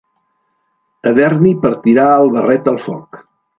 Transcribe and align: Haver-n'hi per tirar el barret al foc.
Haver-n'hi 1.11 1.53
per 1.67 1.71
tirar 1.85 2.09
el 2.25 2.33
barret 2.39 2.73
al 2.75 2.83
foc. 2.89 3.25